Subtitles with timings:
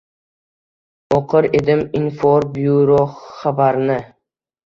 [1.17, 2.99] O’qir edim informbyuro
[3.43, 3.99] xabarini.